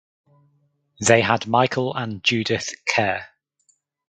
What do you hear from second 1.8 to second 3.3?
and Judith Kerr.